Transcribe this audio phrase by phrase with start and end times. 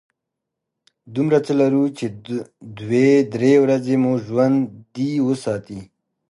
[1.15, 2.05] دومره څه لرو چې
[2.79, 5.79] دوې– درې ورځې مو ژوندي وساتي.